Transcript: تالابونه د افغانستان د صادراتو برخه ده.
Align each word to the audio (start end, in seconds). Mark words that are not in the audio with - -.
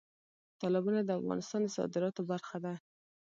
تالابونه 0.59 0.99
د 1.03 1.09
افغانستان 1.19 1.59
د 1.63 1.67
صادراتو 1.77 2.21
برخه 2.31 2.57
ده. 2.65 2.73